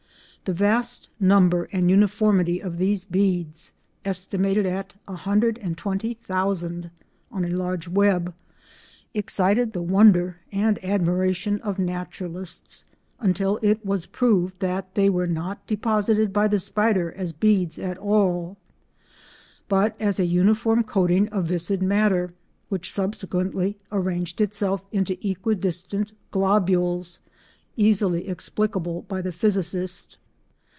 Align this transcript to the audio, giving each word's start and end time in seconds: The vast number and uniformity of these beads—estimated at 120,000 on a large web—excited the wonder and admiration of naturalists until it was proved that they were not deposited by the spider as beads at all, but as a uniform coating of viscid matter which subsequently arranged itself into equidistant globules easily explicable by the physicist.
The 0.45 0.53
vast 0.53 1.09
number 1.19 1.65
and 1.71 1.87
uniformity 1.91 2.59
of 2.63 2.79
these 2.79 3.05
beads—estimated 3.05 4.65
at 4.65 4.95
120,000 5.05 6.91
on 7.31 7.45
a 7.45 7.49
large 7.49 7.87
web—excited 7.87 9.71
the 9.71 9.81
wonder 9.83 10.37
and 10.51 10.83
admiration 10.83 11.61
of 11.61 11.77
naturalists 11.77 12.85
until 13.19 13.59
it 13.61 13.85
was 13.85 14.07
proved 14.07 14.59
that 14.61 14.95
they 14.95 15.11
were 15.11 15.27
not 15.27 15.65
deposited 15.67 16.33
by 16.33 16.47
the 16.47 16.59
spider 16.59 17.11
as 17.15 17.33
beads 17.33 17.77
at 17.77 17.99
all, 17.99 18.57
but 19.69 19.95
as 20.01 20.19
a 20.19 20.25
uniform 20.25 20.83
coating 20.83 21.29
of 21.29 21.45
viscid 21.45 21.83
matter 21.83 22.31
which 22.67 22.91
subsequently 22.91 23.77
arranged 23.91 24.41
itself 24.41 24.83
into 24.91 25.23
equidistant 25.25 26.13
globules 26.31 27.19
easily 27.77 28.27
explicable 28.27 29.03
by 29.03 29.21
the 29.21 29.31
physicist. 29.31 30.17